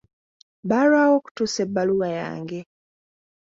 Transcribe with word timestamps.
Baalwawo 0.69 1.13
okutuusa 1.19 1.59
ebbaluwa 1.65 2.07
yange. 2.19 2.59